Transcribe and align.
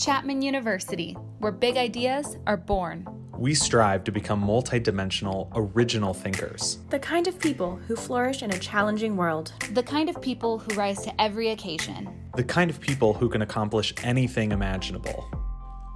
Chapman 0.00 0.40
University, 0.40 1.12
where 1.40 1.52
big 1.52 1.76
ideas 1.76 2.38
are 2.46 2.56
born. 2.56 3.06
We 3.36 3.54
strive 3.54 4.02
to 4.04 4.10
become 4.10 4.42
multidimensional, 4.42 5.50
original 5.54 6.14
thinkers. 6.14 6.78
The 6.88 6.98
kind 6.98 7.26
of 7.26 7.38
people 7.38 7.76
who 7.86 7.96
flourish 7.96 8.42
in 8.42 8.50
a 8.50 8.58
challenging 8.58 9.14
world. 9.14 9.52
The 9.72 9.82
kind 9.82 10.08
of 10.08 10.18
people 10.22 10.58
who 10.58 10.74
rise 10.74 11.02
to 11.02 11.20
every 11.20 11.50
occasion. 11.50 12.08
The 12.34 12.42
kind 12.42 12.70
of 12.70 12.80
people 12.80 13.12
who 13.12 13.28
can 13.28 13.42
accomplish 13.42 13.92
anything 14.02 14.52
imaginable. 14.52 15.30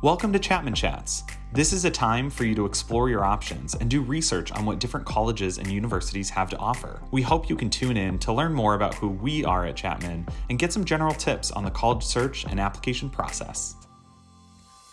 Welcome 0.03 0.35
to 0.35 0.39
Chapman 0.39 0.75
Chats. 0.75 1.23
This 1.55 1.73
is 1.73 1.87
a 1.87 1.91
time 1.91 2.29
for 2.29 2.45
you 2.45 2.55
to 2.57 2.67
explore 2.67 3.09
your 3.09 3.25
options 3.25 3.75
and 3.75 3.89
do 3.89 4.03
research 4.03 4.53
on 4.53 4.67
what 4.67 4.81
different 4.81 5.07
colleges 5.07 5.57
and 5.57 5.73
universities 5.73 6.29
have 6.29 6.51
to 6.51 6.59
offer. 6.59 7.01
We 7.11 7.23
hope 7.23 7.49
you 7.49 7.57
can 7.57 7.71
tune 7.71 7.97
in 7.97 8.19
to 8.19 8.35
learn 8.35 8.53
more 8.53 8.75
about 8.75 8.97
who 8.97 9.09
we 9.09 9.47
are 9.47 9.65
at 9.65 9.77
Chapman 9.77 10.27
and 10.51 10.59
get 10.59 10.75
some 10.75 10.85
general 10.85 11.15
tips 11.15 11.53
on 11.53 11.65
the 11.65 11.71
college 11.71 12.05
search 12.05 12.45
and 12.45 12.61
application 12.61 13.09
process. 13.09 13.77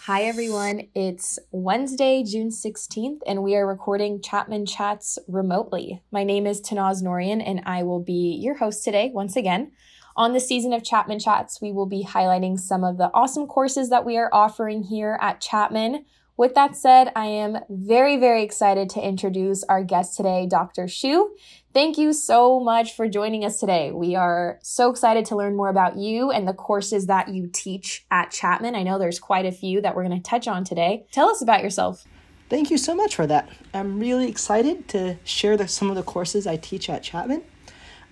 Hi, 0.05 0.23
everyone. 0.23 0.87
It's 0.95 1.37
Wednesday, 1.51 2.23
June 2.23 2.49
16th, 2.49 3.19
and 3.27 3.43
we 3.43 3.55
are 3.55 3.67
recording 3.67 4.19
Chapman 4.19 4.65
Chats 4.65 5.19
remotely. 5.27 6.01
My 6.11 6.23
name 6.23 6.47
is 6.47 6.59
Tanaz 6.59 7.03
Norian, 7.03 7.39
and 7.45 7.61
I 7.67 7.83
will 7.83 7.99
be 7.99 8.35
your 8.41 8.55
host 8.55 8.83
today 8.83 9.11
once 9.13 9.35
again. 9.35 9.73
On 10.15 10.33
the 10.33 10.39
season 10.39 10.73
of 10.73 10.83
Chapman 10.83 11.19
Chats, 11.19 11.61
we 11.61 11.71
will 11.71 11.85
be 11.85 12.03
highlighting 12.03 12.59
some 12.59 12.83
of 12.83 12.97
the 12.97 13.11
awesome 13.13 13.45
courses 13.45 13.91
that 13.91 14.03
we 14.03 14.17
are 14.17 14.33
offering 14.33 14.81
here 14.81 15.19
at 15.21 15.39
Chapman. 15.39 16.05
With 16.41 16.55
that 16.55 16.75
said, 16.75 17.11
I 17.15 17.27
am 17.27 17.59
very, 17.69 18.17
very 18.17 18.41
excited 18.41 18.89
to 18.89 18.99
introduce 18.99 19.63
our 19.65 19.83
guest 19.83 20.17
today, 20.17 20.47
Dr. 20.49 20.87
Shu. 20.87 21.35
Thank 21.71 21.99
you 21.99 22.13
so 22.13 22.59
much 22.59 22.95
for 22.95 23.07
joining 23.07 23.45
us 23.45 23.59
today. 23.59 23.91
We 23.91 24.15
are 24.15 24.57
so 24.63 24.89
excited 24.89 25.23
to 25.25 25.35
learn 25.35 25.55
more 25.55 25.69
about 25.69 25.97
you 25.97 26.31
and 26.31 26.47
the 26.47 26.53
courses 26.53 27.05
that 27.05 27.27
you 27.27 27.47
teach 27.53 28.07
at 28.09 28.31
Chapman. 28.31 28.73
I 28.73 28.81
know 28.81 28.97
there's 28.97 29.19
quite 29.19 29.45
a 29.45 29.51
few 29.51 29.81
that 29.81 29.95
we're 29.95 30.03
going 30.03 30.19
to 30.19 30.27
touch 30.27 30.47
on 30.47 30.63
today. 30.63 31.05
Tell 31.11 31.29
us 31.29 31.43
about 31.43 31.61
yourself. 31.61 32.05
Thank 32.49 32.71
you 32.71 32.77
so 32.79 32.95
much 32.95 33.13
for 33.13 33.27
that. 33.27 33.47
I'm 33.71 33.99
really 33.99 34.27
excited 34.27 34.87
to 34.87 35.17
share 35.23 35.57
the, 35.57 35.67
some 35.67 35.91
of 35.91 35.95
the 35.95 36.01
courses 36.01 36.47
I 36.47 36.57
teach 36.57 36.89
at 36.89 37.03
Chapman. 37.03 37.43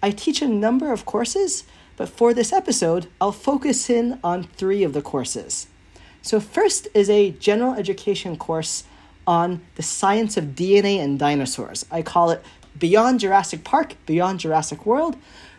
I 0.03 0.11
teach 0.11 0.43
a 0.43 0.47
number 0.47 0.93
of 0.93 1.03
courses, 1.03 1.63
but 1.97 2.09
for 2.09 2.35
this 2.35 2.53
episode, 2.53 3.07
I'll 3.19 3.31
focus 3.31 3.89
in 3.89 4.19
on 4.23 4.43
three 4.43 4.83
of 4.83 4.93
the 4.93 5.01
courses. 5.01 5.65
So, 6.21 6.39
first 6.39 6.87
is 6.93 7.09
a 7.09 7.31
general 7.31 7.73
education 7.73 8.37
course 8.37 8.83
on 9.25 9.61
the 9.75 9.83
science 9.83 10.37
of 10.37 10.55
DNA 10.55 10.97
and 10.99 11.17
dinosaurs. 11.17 11.85
I 11.91 12.01
call 12.01 12.31
it 12.31 12.43
beyond 12.77 13.19
Jurassic 13.19 13.63
Park, 13.63 13.95
beyond 14.05 14.39
Jurassic 14.39 14.85
World, 14.85 15.15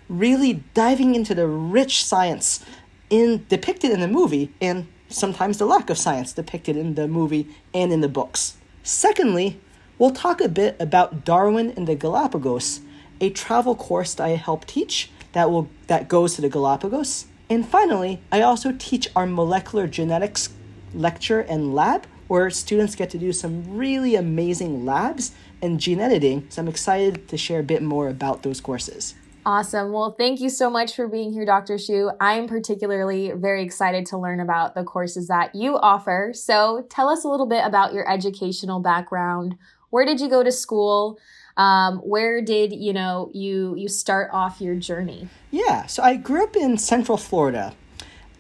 really 0.08 0.64
diving 0.74 1.14
into 1.14 1.34
the 1.34 1.46
rich 1.46 2.04
science 2.04 2.64
in 3.08 3.46
depicted 3.48 3.90
in 3.90 4.00
the 4.00 4.08
movie 4.08 4.52
and 4.60 4.86
sometimes 5.08 5.58
the 5.58 5.66
lack 5.66 5.90
of 5.90 5.98
science 5.98 6.32
depicted 6.32 6.76
in 6.76 6.94
the 6.94 7.08
movie 7.08 7.48
and 7.74 7.92
in 7.92 8.00
the 8.00 8.08
books. 8.08 8.56
Secondly, 8.82 9.60
we'll 9.98 10.12
talk 10.12 10.40
a 10.40 10.48
bit 10.48 10.76
about 10.80 11.24
Darwin 11.24 11.72
and 11.76 11.86
the 11.86 11.94
Galapagos, 11.94 12.80
a 13.20 13.30
travel 13.30 13.74
course 13.74 14.14
that 14.14 14.24
I 14.24 14.30
help 14.30 14.64
teach 14.64 15.10
that 15.32 15.50
will 15.50 15.68
that 15.86 16.08
goes 16.08 16.34
to 16.34 16.40
the 16.40 16.48
Galapagos. 16.48 17.26
And 17.50 17.66
finally, 17.66 18.20
I 18.30 18.42
also 18.42 18.72
teach 18.78 19.08
our 19.16 19.26
molecular 19.26 19.88
genetics 19.88 20.50
lecture 20.94 21.40
and 21.40 21.74
lab 21.74 22.06
where 22.28 22.48
students 22.48 22.94
get 22.94 23.10
to 23.10 23.18
do 23.18 23.32
some 23.32 23.76
really 23.76 24.14
amazing 24.14 24.86
labs 24.86 25.32
and 25.60 25.80
gene 25.80 25.98
editing. 25.98 26.46
So 26.48 26.62
I'm 26.62 26.68
excited 26.68 27.26
to 27.26 27.36
share 27.36 27.58
a 27.58 27.64
bit 27.64 27.82
more 27.82 28.08
about 28.08 28.44
those 28.44 28.60
courses. 28.60 29.16
Awesome. 29.44 29.90
Well, 29.90 30.14
thank 30.16 30.40
you 30.40 30.48
so 30.48 30.70
much 30.70 30.94
for 30.94 31.08
being 31.08 31.32
here, 31.32 31.44
Dr. 31.44 31.76
Shu. 31.76 32.12
I'm 32.20 32.46
particularly 32.46 33.32
very 33.34 33.64
excited 33.64 34.06
to 34.06 34.18
learn 34.18 34.38
about 34.38 34.76
the 34.76 34.84
courses 34.84 35.26
that 35.26 35.52
you 35.52 35.76
offer. 35.76 36.30
So 36.32 36.86
tell 36.88 37.08
us 37.08 37.24
a 37.24 37.28
little 37.28 37.46
bit 37.46 37.64
about 37.64 37.92
your 37.92 38.08
educational 38.08 38.78
background. 38.78 39.56
Where 39.88 40.04
did 40.04 40.20
you 40.20 40.30
go 40.30 40.44
to 40.44 40.52
school? 40.52 41.18
Um, 41.56 41.98
where 41.98 42.40
did 42.40 42.72
you 42.72 42.92
know 42.92 43.30
you 43.34 43.74
you 43.76 43.88
start 43.88 44.30
off 44.32 44.60
your 44.60 44.76
journey? 44.76 45.28
Yeah, 45.50 45.86
so 45.86 46.02
I 46.02 46.16
grew 46.16 46.42
up 46.44 46.56
in 46.56 46.78
Central 46.78 47.18
Florida. 47.18 47.74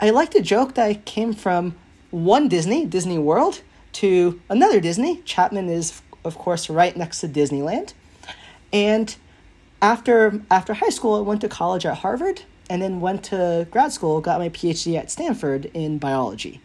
I 0.00 0.10
like 0.10 0.30
to 0.30 0.40
joke 0.40 0.74
that 0.74 0.86
I 0.86 0.94
came 0.94 1.34
from 1.34 1.74
one 2.10 2.48
Disney, 2.48 2.86
Disney 2.86 3.18
World, 3.18 3.62
to 3.94 4.40
another 4.48 4.80
Disney. 4.80 5.22
Chapman 5.22 5.68
is, 5.68 6.00
of 6.24 6.38
course, 6.38 6.70
right 6.70 6.96
next 6.96 7.20
to 7.20 7.28
Disneyland. 7.28 7.92
And 8.72 9.14
after 9.82 10.40
after 10.50 10.74
high 10.74 10.90
school, 10.90 11.14
I 11.16 11.20
went 11.20 11.40
to 11.42 11.48
college 11.48 11.84
at 11.84 11.98
Harvard, 11.98 12.42
and 12.70 12.80
then 12.80 13.00
went 13.00 13.24
to 13.24 13.66
grad 13.70 13.92
school, 13.92 14.20
got 14.20 14.38
my 14.38 14.48
PhD 14.48 14.96
at 14.96 15.10
Stanford 15.10 15.66
in 15.74 15.98
biology. 15.98 16.60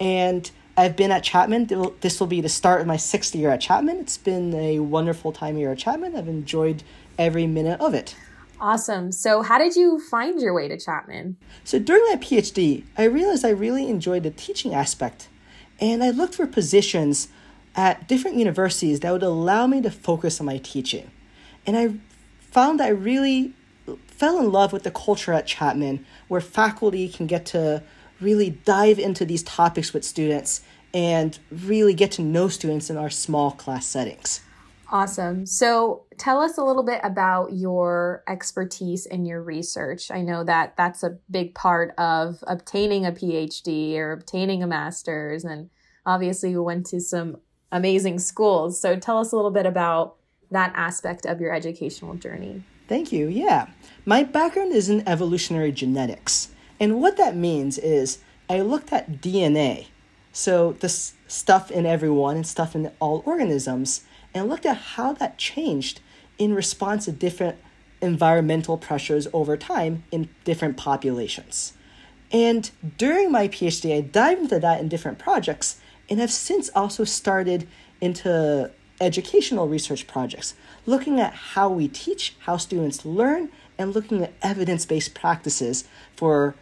And 0.00 0.50
I've 0.78 0.94
been 0.94 1.10
at 1.10 1.24
Chapman. 1.24 1.66
This 2.02 2.20
will 2.20 2.28
be 2.28 2.40
the 2.40 2.48
start 2.48 2.80
of 2.80 2.86
my 2.86 2.96
sixth 2.96 3.34
year 3.34 3.50
at 3.50 3.60
Chapman. 3.60 3.96
It's 3.96 4.16
been 4.16 4.54
a 4.54 4.78
wonderful 4.78 5.32
time 5.32 5.56
here 5.56 5.72
at 5.72 5.78
Chapman. 5.78 6.14
I've 6.14 6.28
enjoyed 6.28 6.84
every 7.18 7.48
minute 7.48 7.80
of 7.80 7.94
it. 7.94 8.14
Awesome. 8.60 9.10
So, 9.10 9.42
how 9.42 9.58
did 9.58 9.74
you 9.74 10.00
find 10.08 10.40
your 10.40 10.54
way 10.54 10.68
to 10.68 10.78
Chapman? 10.78 11.36
So, 11.64 11.80
during 11.80 12.04
my 12.04 12.14
PhD, 12.14 12.84
I 12.96 13.04
realized 13.04 13.44
I 13.44 13.50
really 13.50 13.88
enjoyed 13.88 14.22
the 14.22 14.30
teaching 14.30 14.72
aspect, 14.72 15.28
and 15.80 16.02
I 16.02 16.10
looked 16.10 16.36
for 16.36 16.46
positions 16.46 17.26
at 17.74 18.06
different 18.06 18.36
universities 18.36 19.00
that 19.00 19.10
would 19.10 19.24
allow 19.24 19.66
me 19.66 19.82
to 19.82 19.90
focus 19.90 20.38
on 20.38 20.46
my 20.46 20.58
teaching. 20.58 21.10
And 21.66 21.76
I 21.76 21.94
found 22.40 22.78
that 22.78 22.86
I 22.86 22.90
really 22.90 23.52
fell 24.06 24.38
in 24.38 24.52
love 24.52 24.72
with 24.72 24.84
the 24.84 24.92
culture 24.92 25.32
at 25.32 25.48
Chapman, 25.48 26.06
where 26.28 26.40
faculty 26.40 27.08
can 27.08 27.26
get 27.26 27.46
to 27.46 27.82
really 28.20 28.50
dive 28.50 28.98
into 28.98 29.24
these 29.24 29.42
topics 29.42 29.92
with 29.92 30.04
students 30.04 30.62
and 30.98 31.38
really 31.52 31.94
get 31.94 32.10
to 32.10 32.22
know 32.22 32.48
students 32.48 32.90
in 32.90 32.96
our 32.96 33.08
small 33.08 33.52
class 33.52 33.86
settings. 33.86 34.40
Awesome. 34.90 35.46
So 35.46 36.06
tell 36.18 36.40
us 36.40 36.58
a 36.58 36.64
little 36.64 36.82
bit 36.82 37.00
about 37.04 37.52
your 37.52 38.24
expertise 38.26 39.06
and 39.06 39.24
your 39.24 39.40
research. 39.40 40.10
I 40.10 40.22
know 40.22 40.42
that 40.42 40.76
that's 40.76 41.04
a 41.04 41.18
big 41.30 41.54
part 41.54 41.94
of 41.98 42.42
obtaining 42.48 43.06
a 43.06 43.12
PhD 43.12 43.96
or 43.96 44.10
obtaining 44.10 44.60
a 44.64 44.66
master's. 44.66 45.44
And 45.44 45.70
obviously, 46.04 46.50
you 46.50 46.64
went 46.64 46.86
to 46.86 47.00
some 47.00 47.36
amazing 47.70 48.18
schools. 48.18 48.80
So 48.80 48.96
tell 48.96 49.18
us 49.18 49.30
a 49.30 49.36
little 49.36 49.52
bit 49.52 49.66
about 49.66 50.16
that 50.50 50.72
aspect 50.74 51.26
of 51.26 51.40
your 51.40 51.52
educational 51.52 52.14
journey. 52.14 52.64
Thank 52.88 53.12
you. 53.12 53.28
Yeah. 53.28 53.68
My 54.04 54.24
background 54.24 54.72
is 54.72 54.88
in 54.88 55.06
evolutionary 55.06 55.70
genetics. 55.70 56.48
And 56.80 57.00
what 57.00 57.16
that 57.18 57.36
means 57.36 57.78
is 57.78 58.18
I 58.50 58.62
looked 58.62 58.92
at 58.92 59.20
DNA, 59.20 59.86
so 60.38 60.74
the 60.74 60.88
stuff 60.88 61.68
in 61.68 61.84
everyone 61.84 62.36
and 62.36 62.46
stuff 62.46 62.76
in 62.76 62.92
all 63.00 63.24
organisms 63.26 64.02
and 64.32 64.48
looked 64.48 64.64
at 64.64 64.76
how 64.94 65.12
that 65.14 65.36
changed 65.36 65.98
in 66.38 66.54
response 66.54 67.06
to 67.06 67.12
different 67.12 67.58
environmental 68.00 68.78
pressures 68.78 69.26
over 69.32 69.56
time 69.56 70.04
in 70.12 70.28
different 70.44 70.76
populations. 70.76 71.72
And 72.30 72.70
during 72.96 73.32
my 73.32 73.48
PhD, 73.48 73.96
I 73.96 74.00
dived 74.00 74.42
into 74.42 74.60
that 74.60 74.80
in 74.80 74.88
different 74.88 75.18
projects 75.18 75.80
and 76.08 76.20
have 76.20 76.30
since 76.30 76.70
also 76.72 77.02
started 77.02 77.66
into 78.00 78.70
educational 79.00 79.66
research 79.66 80.06
projects, 80.06 80.54
looking 80.86 81.18
at 81.18 81.34
how 81.34 81.68
we 81.68 81.88
teach, 81.88 82.36
how 82.42 82.58
students 82.58 83.04
learn, 83.04 83.48
and 83.76 83.92
looking 83.92 84.22
at 84.22 84.34
evidence 84.40 84.86
based 84.86 85.14
practices 85.14 85.82
for 86.14 86.54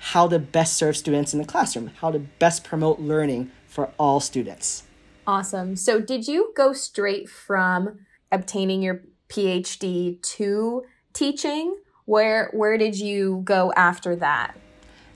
how 0.00 0.26
to 0.26 0.38
best 0.38 0.74
serve 0.74 0.96
students 0.96 1.32
in 1.34 1.38
the 1.38 1.46
classroom, 1.46 1.88
how 2.00 2.10
to 2.10 2.18
best 2.18 2.64
promote 2.64 2.98
learning 2.98 3.50
for 3.66 3.92
all 3.98 4.18
students. 4.18 4.84
Awesome. 5.26 5.76
So, 5.76 6.00
did 6.00 6.26
you 6.26 6.52
go 6.56 6.72
straight 6.72 7.28
from 7.28 8.00
obtaining 8.32 8.82
your 8.82 9.02
PhD 9.28 10.20
to 10.22 10.84
teaching? 11.12 11.76
Where 12.06 12.50
where 12.52 12.78
did 12.78 12.98
you 12.98 13.42
go 13.44 13.72
after 13.76 14.16
that? 14.16 14.56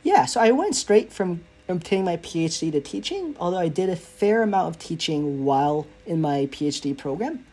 Yeah, 0.02 0.26
so 0.26 0.40
I 0.40 0.50
went 0.50 0.76
straight 0.76 1.12
from 1.12 1.42
obtaining 1.66 2.04
my 2.04 2.18
PhD 2.18 2.70
to 2.72 2.80
teaching, 2.80 3.34
although 3.40 3.58
I 3.58 3.68
did 3.68 3.88
a 3.88 3.96
fair 3.96 4.42
amount 4.42 4.68
of 4.68 4.78
teaching 4.78 5.44
while 5.44 5.86
in 6.04 6.20
my 6.20 6.46
PhD 6.52 6.96
program. 6.96 7.44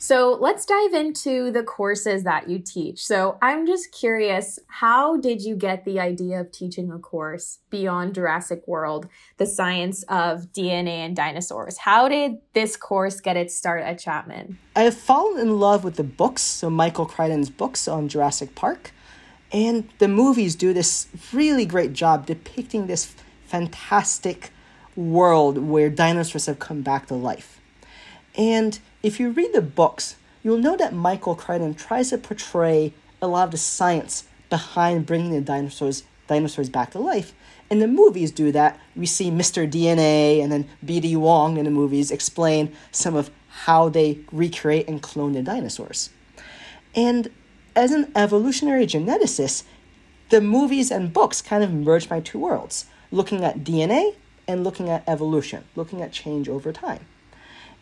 So 0.00 0.38
let's 0.40 0.64
dive 0.64 0.94
into 0.94 1.50
the 1.50 1.64
courses 1.64 2.22
that 2.22 2.48
you 2.48 2.60
teach. 2.60 3.04
So 3.04 3.36
I'm 3.42 3.66
just 3.66 3.90
curious, 3.90 4.60
how 4.68 5.16
did 5.16 5.42
you 5.42 5.56
get 5.56 5.84
the 5.84 5.98
idea 5.98 6.40
of 6.40 6.52
teaching 6.52 6.92
a 6.92 7.00
course 7.00 7.58
beyond 7.68 8.14
Jurassic 8.14 8.62
World, 8.68 9.08
the 9.38 9.46
science 9.46 10.04
of 10.04 10.52
DNA 10.52 10.98
and 10.98 11.16
dinosaurs? 11.16 11.78
How 11.78 12.08
did 12.08 12.38
this 12.54 12.76
course 12.76 13.20
get 13.20 13.36
its 13.36 13.56
start 13.56 13.82
at 13.82 13.98
Chapman? 13.98 14.58
I 14.76 14.82
have 14.82 14.96
fallen 14.96 15.40
in 15.40 15.58
love 15.58 15.82
with 15.82 15.96
the 15.96 16.04
books, 16.04 16.42
so 16.42 16.70
Michael 16.70 17.06
Crichton's 17.06 17.50
books 17.50 17.88
on 17.88 18.08
Jurassic 18.08 18.54
Park. 18.54 18.92
And 19.50 19.88
the 19.98 20.08
movies 20.08 20.54
do 20.54 20.72
this 20.72 21.08
really 21.32 21.66
great 21.66 21.92
job 21.92 22.24
depicting 22.24 22.86
this 22.86 23.16
fantastic 23.46 24.52
world 24.94 25.58
where 25.58 25.90
dinosaurs 25.90 26.46
have 26.46 26.60
come 26.60 26.82
back 26.82 27.08
to 27.08 27.14
life. 27.14 27.57
And 28.38 28.78
if 29.02 29.18
you 29.18 29.30
read 29.30 29.52
the 29.52 29.60
books, 29.60 30.14
you'll 30.42 30.58
know 30.58 30.76
that 30.76 30.94
Michael 30.94 31.34
Crichton 31.34 31.74
tries 31.74 32.10
to 32.10 32.18
portray 32.18 32.94
a 33.20 33.26
lot 33.26 33.46
of 33.46 33.50
the 33.50 33.58
science 33.58 34.24
behind 34.48 35.04
bringing 35.04 35.32
the 35.32 35.40
dinosaurs 35.40 36.04
dinosaurs 36.28 36.68
back 36.68 36.92
to 36.92 36.98
life. 36.98 37.32
And 37.70 37.82
the 37.82 37.88
movies, 37.88 38.30
do 38.30 38.52
that. 38.52 38.78
We 38.94 39.06
see 39.06 39.30
Mr. 39.30 39.68
DNA 39.68 40.42
and 40.42 40.52
then 40.52 40.68
B.D. 40.84 41.16
Wong 41.16 41.56
in 41.56 41.64
the 41.64 41.70
movies 41.70 42.10
explain 42.10 42.74
some 42.92 43.16
of 43.16 43.30
how 43.48 43.88
they 43.88 44.20
recreate 44.30 44.88
and 44.88 45.02
clone 45.02 45.32
the 45.32 45.42
dinosaurs. 45.42 46.10
And 46.94 47.30
as 47.74 47.92
an 47.92 48.12
evolutionary 48.14 48.86
geneticist, 48.86 49.64
the 50.28 50.40
movies 50.40 50.90
and 50.90 51.12
books 51.12 51.40
kind 51.40 51.64
of 51.64 51.72
merge 51.72 52.10
my 52.10 52.20
two 52.20 52.38
worlds, 52.38 52.86
looking 53.10 53.42
at 53.42 53.64
DNA 53.64 54.14
and 54.46 54.62
looking 54.62 54.90
at 54.90 55.02
evolution, 55.08 55.64
looking 55.74 56.02
at 56.02 56.12
change 56.12 56.48
over 56.48 56.72
time. 56.72 57.06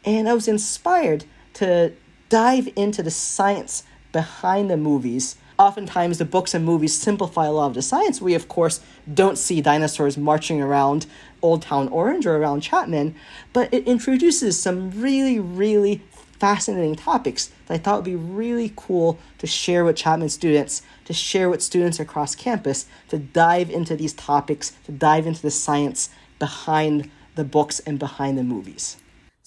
And 0.06 0.28
I 0.28 0.34
was 0.34 0.46
inspired 0.46 1.24
to 1.54 1.92
dive 2.28 2.68
into 2.76 3.02
the 3.02 3.10
science 3.10 3.82
behind 4.12 4.70
the 4.70 4.76
movies. 4.76 5.36
Oftentimes, 5.58 6.18
the 6.18 6.24
books 6.24 6.54
and 6.54 6.64
movies 6.64 6.96
simplify 6.96 7.46
a 7.46 7.50
lot 7.50 7.66
of 7.66 7.74
the 7.74 7.82
science. 7.82 8.20
We, 8.20 8.34
of 8.34 8.46
course, 8.46 8.80
don't 9.12 9.36
see 9.36 9.60
dinosaurs 9.60 10.16
marching 10.16 10.62
around 10.62 11.06
Old 11.42 11.62
Town 11.62 11.88
Orange 11.88 12.24
or 12.24 12.36
around 12.36 12.60
Chapman, 12.60 13.16
but 13.52 13.72
it 13.74 13.88
introduces 13.88 14.62
some 14.62 14.92
really, 14.92 15.40
really 15.40 16.02
fascinating 16.38 16.94
topics 16.94 17.50
that 17.66 17.74
I 17.74 17.78
thought 17.78 17.96
would 17.96 18.04
be 18.04 18.14
really 18.14 18.72
cool 18.76 19.18
to 19.38 19.46
share 19.46 19.84
with 19.84 19.96
Chapman 19.96 20.28
students, 20.28 20.82
to 21.06 21.12
share 21.12 21.48
with 21.48 21.62
students 21.62 21.98
across 21.98 22.36
campus, 22.36 22.86
to 23.08 23.18
dive 23.18 23.70
into 23.70 23.96
these 23.96 24.12
topics, 24.12 24.72
to 24.84 24.92
dive 24.92 25.26
into 25.26 25.42
the 25.42 25.50
science 25.50 26.10
behind 26.38 27.10
the 27.34 27.44
books 27.44 27.80
and 27.80 27.98
behind 27.98 28.38
the 28.38 28.44
movies. 28.44 28.98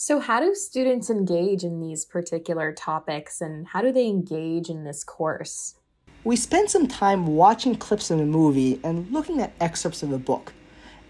So, 0.01 0.22
how 0.22 0.40
do 0.40 0.56
students 0.56 1.10
engage 1.10 1.66
in 1.66 1.81
these 1.81 2.06
particular 2.06 2.72
topics 2.72 3.42
and 3.42 3.68
how 3.68 3.81
do 3.81 3.92
they 3.92 4.07
engage 4.07 4.69
in 4.69 4.86
this 4.86 5.04
course? 5.04 5.75
We 6.24 6.38
spend 6.38 6.69
some 6.69 6.88
time 6.88 7.28
watching 7.28 7.75
clips 7.75 8.10
of 8.10 8.22
a 8.22 8.25
movie 8.25 8.80
and 8.81 9.12
looking 9.12 9.42
at 9.42 9.51
excerpts 9.60 10.01
of 10.01 10.13
a 10.13 10.18
book, 10.18 10.54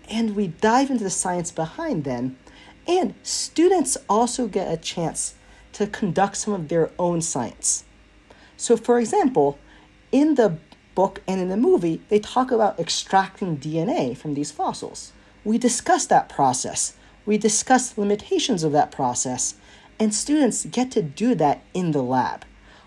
and 0.10 0.36
we 0.36 0.48
dive 0.48 0.90
into 0.90 1.04
the 1.04 1.12
science 1.12 1.52
behind 1.52 2.04
them. 2.04 2.40
And 2.88 3.14
students 3.22 3.96
also 4.10 4.48
get 4.48 4.74
a 4.74 4.78
chance 4.78 5.36
to 5.74 5.86
conduct 5.86 6.38
some 6.38 6.56
of 6.56 6.68
their 6.68 6.90
own 6.98 7.22
science. 7.22 7.84
So, 8.58 8.76
for 8.76 9.00
example, 9.00 9.60
in 10.12 10.34
the 10.34 10.58
book 10.96 11.22
and 11.28 11.40
in 11.40 11.50
the 11.50 11.58
movie, 11.58 12.02
they 12.10 12.18
talk 12.18 12.50
about 12.50 12.80
extracting 12.80 13.60
DNA 13.60 14.18
from 14.18 14.34
these 14.34 14.50
fossils. 14.50 15.12
We 15.44 15.60
discuss 15.60 16.08
that 16.08 16.28
process, 16.28 16.96
we 17.30 17.38
discuss 17.38 17.92
the 17.92 18.02
limitations 18.02 18.64
of 18.64 18.72
that 18.72 18.92
process, 18.92 19.54
and 20.00 20.16
students 20.16 20.66
get 20.66 20.90
to 20.90 21.04
do 21.04 21.36
that 21.36 21.62
in 21.76 21.92
the 21.92 22.02
lab. 22.02 22.44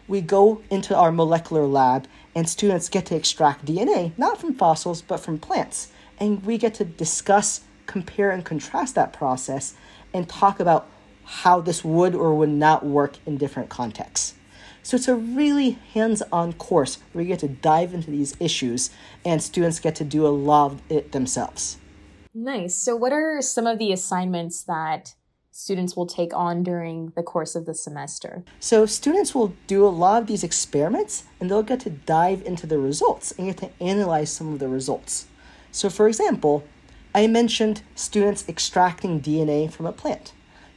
We 0.09 0.21
go 0.21 0.63
into 0.69 0.97
our 0.97 1.13
molecular 1.13 1.65
lab, 1.65 2.09
and 2.35 2.49
students 2.49 2.89
get 2.89 3.07
to 3.07 3.15
extract 3.15 3.67
DNA, 3.67 4.11
not 4.19 4.41
from 4.41 4.55
fossils, 4.55 5.01
but 5.01 5.19
from 5.19 5.39
plants. 5.39 5.93
And 6.19 6.45
we 6.45 6.59
get 6.59 6.75
to 6.75 6.85
discuss, 6.85 7.61
compare, 7.87 8.33
and 8.33 8.45
contrast 8.45 8.97
that 8.97 9.13
process 9.13 9.75
and 10.13 10.29
talk 10.29 10.59
about 10.59 10.89
how 11.23 11.61
this 11.61 11.85
would 11.85 12.17
or 12.17 12.35
would 12.35 12.49
not 12.49 12.85
work 12.85 13.19
in 13.25 13.37
different 13.37 13.69
contexts. 13.69 14.35
So 14.83 14.97
it's 14.97 15.07
a 15.07 15.15
really 15.15 15.79
hands 15.95 16.21
on 16.33 16.55
course 16.55 16.99
where 17.13 17.23
you 17.23 17.29
get 17.29 17.39
to 17.39 17.49
dive 17.49 17.95
into 17.95 18.11
these 18.11 18.35
issues 18.41 18.91
and 19.25 19.41
students 19.41 19.79
get 19.79 19.95
to 19.95 20.05
do 20.05 20.27
a 20.27 20.35
lot 20.35 20.73
of 20.73 20.83
it 20.91 21.13
themselves. 21.13 21.77
Nice. 22.35 22.75
So, 22.77 22.97
what 22.97 23.13
are 23.13 23.43
some 23.43 23.67
of 23.67 23.79
the 23.79 23.93
assignments 23.93 24.63
that 24.65 25.15
students 25.51 25.95
will 25.95 26.07
take 26.07 26.35
on 26.35 26.63
during 26.63 27.13
the 27.15 27.23
course 27.23 27.55
of 27.55 27.67
the 27.67 27.75
semester? 27.75 28.43
So, 28.59 28.87
students 28.87 29.35
will 29.35 29.55
do 29.67 29.87
a 29.87 29.89
lot 29.89 30.23
of 30.23 30.29
these 30.29 30.43
experiments 30.43 31.25
and 31.39 31.51
they'll 31.51 31.63
get 31.63 31.81
to 31.81 31.91
dive 31.91 32.43
into 32.43 32.67
the 32.67 32.79
results 32.79 33.33
and 33.33 33.49
get 33.49 33.59
to 33.59 33.85
analyze 33.85 34.33
some 34.33 34.53
of 34.53 34.59
the 34.61 34.69
results. 34.69 35.27
So, 35.71 35.91
for 35.91 36.09
example, 36.09 36.65
I 37.15 37.27
mentioned 37.27 37.83
students 37.95 38.49
extracting 38.49 39.21
DNA 39.21 39.71
from 39.71 39.87
a 39.87 39.93
plant 39.93 40.33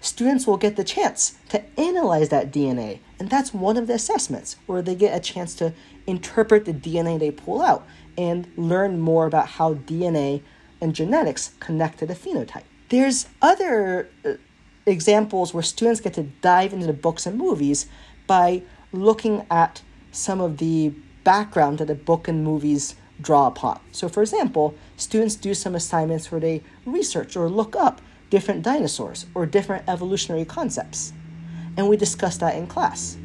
students 0.06 0.46
will 0.46 0.58
get 0.58 0.76
the 0.76 0.84
chance 0.84 1.36
to 1.50 1.64
analyze 1.80 2.30
that 2.30 2.52
DNA. 2.52 3.00
And 3.20 3.30
that's 3.30 3.54
one 3.54 3.78
of 3.78 3.88
the 3.88 3.94
assessments 3.94 4.58
where 4.68 4.82
they 4.82 4.96
get 4.96 5.18
a 5.18 5.20
chance 5.20 5.56
to 5.56 5.74
interpret 6.06 6.66
the 6.66 6.74
DNA 6.74 7.20
they 7.20 7.32
pull 7.32 7.62
out 7.62 7.86
and 8.18 8.48
learn 8.56 9.00
more 9.00 9.26
about 9.26 9.48
how 9.48 9.74
DNA 9.74 10.42
and 10.82 10.94
genetics 10.94 11.54
connect 11.60 12.00
to 12.00 12.06
the 12.06 12.14
phenotype. 12.14 12.64
There's 12.90 13.28
other 13.42 14.10
uh, 14.24 14.34
examples 14.86 15.54
where 15.54 15.64
students 15.64 16.02
get 16.02 16.14
to 16.14 16.24
dive 16.24 16.74
into 16.74 16.88
the 16.88 16.94
books 16.94 17.26
and 17.26 17.38
movies 17.38 17.88
by 18.28 18.64
looking 18.92 19.46
at 19.50 19.82
some 20.12 20.40
of 20.40 20.58
the 20.58 20.94
background 21.24 21.80
that 21.80 21.86
the 21.86 21.96
book 21.96 22.28
and 22.28 22.44
movies 22.44 22.96
draw 23.20 23.48
upon. 23.48 23.80
So, 23.92 24.08
for 24.10 24.22
example, 24.22 24.76
students 24.98 25.36
do 25.36 25.54
some 25.54 25.76
assignments 25.76 26.32
where 26.32 26.42
they 26.42 26.62
research 26.86 27.36
or 27.36 27.50
look 27.50 27.76
up 27.76 28.02
different 28.30 28.64
dinosaurs 28.64 29.26
or 29.34 29.46
different 29.46 29.88
evolutionary 29.88 30.46
concepts. 30.46 31.14
And 31.78 31.90
we 31.90 31.98
discuss 31.98 32.38
that 32.38 32.56
in 32.56 32.68
class. 32.68 33.18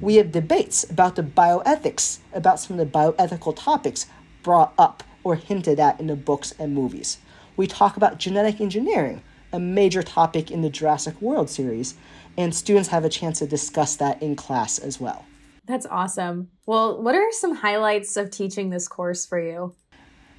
We 0.00 0.16
have 0.16 0.32
debates 0.32 0.88
about 0.88 1.16
the 1.16 1.22
bioethics, 1.22 2.18
about 2.32 2.60
some 2.60 2.78
of 2.78 2.90
the 2.90 2.98
bioethical 2.98 3.54
topics 3.56 4.06
brought 4.42 4.72
up 4.78 5.02
or 5.24 5.36
hinted 5.36 5.78
at 5.80 6.00
in 6.00 6.06
the 6.06 6.16
books 6.16 6.54
and 6.58 6.74
movies. 6.74 7.18
We 7.56 7.66
talk 7.66 7.96
about 7.96 8.18
genetic 8.18 8.60
engineering, 8.60 9.22
a 9.52 9.60
major 9.60 10.02
topic 10.02 10.50
in 10.50 10.62
the 10.62 10.70
Jurassic 10.70 11.20
World 11.20 11.50
series, 11.50 11.94
and 12.36 12.54
students 12.54 12.88
have 12.88 13.04
a 13.04 13.08
chance 13.08 13.38
to 13.40 13.46
discuss 13.46 13.96
that 13.96 14.22
in 14.22 14.36
class 14.36 14.78
as 14.78 15.00
well. 15.00 15.24
That's 15.66 15.86
awesome. 15.86 16.48
Well, 16.66 17.02
what 17.02 17.14
are 17.14 17.30
some 17.32 17.56
highlights 17.56 18.16
of 18.16 18.30
teaching 18.30 18.70
this 18.70 18.88
course 18.88 19.26
for 19.26 19.40
you? 19.40 19.74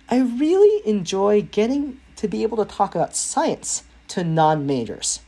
I 0.09 0.19
really 0.19 0.85
enjoy 0.87 1.43
getting 1.43 1.99
to 2.17 2.27
be 2.27 2.43
able 2.43 2.57
to 2.57 2.65
talk 2.65 2.95
about 2.95 3.15
science 3.15 3.83
to 4.09 4.23
non 4.23 4.65
majors. 4.65 5.21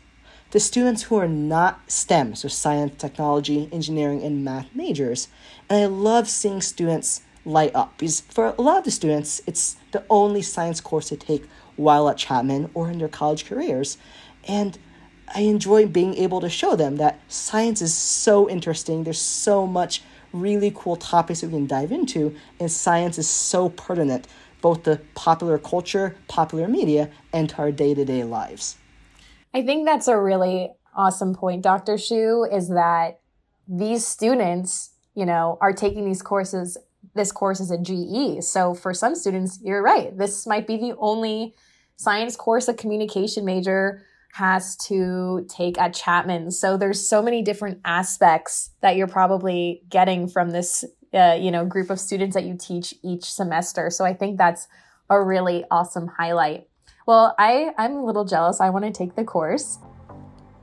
The 0.51 0.59
students 0.59 1.03
who 1.03 1.15
are 1.15 1.27
not 1.27 1.89
STEM, 1.89 2.35
so 2.35 2.47
science, 2.47 2.93
technology, 2.97 3.69
engineering, 3.71 4.21
and 4.23 4.43
math 4.43 4.67
majors. 4.75 5.27
And 5.69 5.81
I 5.81 5.85
love 5.85 6.27
seeing 6.27 6.61
students 6.61 7.21
light 7.45 7.75
up 7.75 7.97
because 7.97 8.21
for 8.21 8.53
a 8.57 8.61
lot 8.61 8.79
of 8.79 8.83
the 8.83 8.91
students, 8.91 9.41
it's 9.45 9.75
the 9.91 10.03
only 10.09 10.41
science 10.41 10.79
course 10.81 11.09
they 11.09 11.15
take 11.15 11.45
while 11.75 12.07
at 12.09 12.17
Chapman 12.17 12.69
or 12.73 12.89
in 12.89 12.99
their 12.99 13.07
college 13.07 13.45
careers. 13.45 13.97
And 14.47 14.77
I 15.33 15.41
enjoy 15.41 15.87
being 15.87 16.15
able 16.15 16.41
to 16.41 16.49
show 16.49 16.75
them 16.75 16.97
that 16.97 17.19
science 17.27 17.81
is 17.81 17.93
so 17.93 18.49
interesting. 18.49 19.03
There's 19.03 19.21
so 19.21 19.65
much 19.65 20.03
really 20.31 20.71
cool 20.75 20.95
topics 20.95 21.41
that 21.41 21.47
we 21.47 21.53
can 21.53 21.67
dive 21.67 21.91
into, 21.91 22.35
and 22.59 22.71
science 22.71 23.17
is 23.17 23.29
so 23.29 23.69
pertinent 23.69 24.27
both 24.61 24.83
the 24.83 25.01
popular 25.13 25.59
culture, 25.59 26.15
popular 26.29 26.69
media, 26.69 27.09
and 27.33 27.49
to 27.49 27.57
our 27.57 27.71
day 27.71 27.93
to 27.93 28.05
day 28.05 28.23
lives. 28.23 28.77
I 29.53 29.61
think 29.61 29.85
that's 29.85 30.07
a 30.07 30.17
really 30.17 30.71
awesome 30.95 31.35
point, 31.35 31.61
Dr. 31.61 31.97
Shu, 31.97 32.47
is 32.49 32.69
that 32.69 33.19
these 33.67 34.07
students, 34.07 34.91
you 35.15 35.25
know, 35.25 35.57
are 35.59 35.73
taking 35.73 36.05
these 36.05 36.21
courses. 36.21 36.77
This 37.15 37.31
course 37.31 37.59
is 37.59 37.71
a 37.71 37.77
GE. 37.77 38.43
So 38.43 38.73
for 38.73 38.93
some 38.93 39.15
students, 39.15 39.59
you're 39.61 39.83
right. 39.83 40.17
This 40.17 40.47
might 40.47 40.67
be 40.67 40.77
the 40.77 40.95
only 40.97 41.55
science 41.95 42.35
course 42.35 42.67
a 42.67 42.73
communication 42.73 43.45
major 43.45 44.03
has 44.33 44.75
to 44.77 45.45
take 45.47 45.77
at 45.77 45.93
Chapman. 45.93 46.49
So 46.49 46.75
there's 46.75 47.07
so 47.07 47.21
many 47.21 47.43
different 47.43 47.79
aspects 47.85 48.71
that 48.81 48.95
you're 48.95 49.07
probably 49.07 49.83
getting 49.89 50.27
from 50.27 50.49
this 50.49 50.83
uh, 51.13 51.37
you 51.39 51.51
know 51.51 51.65
group 51.65 51.89
of 51.89 51.99
students 51.99 52.33
that 52.33 52.43
you 52.43 52.57
teach 52.59 52.93
each 53.03 53.23
semester 53.23 53.89
so 53.89 54.03
i 54.03 54.13
think 54.13 54.37
that's 54.37 54.67
a 55.09 55.21
really 55.21 55.63
awesome 55.69 56.07
highlight 56.07 56.67
well 57.05 57.35
i 57.37 57.69
i'm 57.77 57.93
a 57.93 58.03
little 58.03 58.25
jealous 58.25 58.59
i 58.59 58.69
want 58.69 58.83
to 58.83 58.91
take 58.91 59.15
the 59.15 59.23
course 59.23 59.77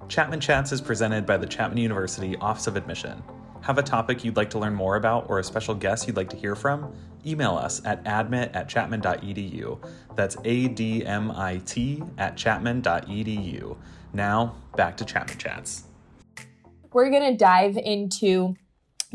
chapman 0.08 0.40
chats 0.40 0.72
is 0.72 0.80
presented 0.80 1.24
by 1.24 1.36
the 1.36 1.46
chapman 1.46 1.78
university 1.78 2.36
office 2.38 2.66
of 2.66 2.76
admission 2.76 3.22
have 3.62 3.78
a 3.78 3.82
topic 3.82 4.24
you'd 4.24 4.36
like 4.36 4.50
to 4.50 4.58
learn 4.58 4.74
more 4.74 4.96
about 4.96 5.28
or 5.28 5.38
a 5.38 5.44
special 5.44 5.74
guest 5.74 6.06
you'd 6.06 6.16
like 6.16 6.30
to 6.30 6.36
hear 6.36 6.54
from 6.54 6.92
email 7.26 7.56
us 7.56 7.84
at 7.84 8.00
admit 8.06 8.50
at 8.54 8.68
chapman.edu 8.68 9.78
that's 10.16 10.36
a-d-m-i-t 10.44 12.02
at 12.18 12.36
chapman.edu 12.36 13.76
now 14.12 14.54
back 14.76 14.96
to 14.96 15.04
chapman 15.04 15.38
chats 15.38 15.84
we're 16.92 17.10
going 17.10 17.30
to 17.30 17.36
dive 17.36 17.76
into 17.76 18.56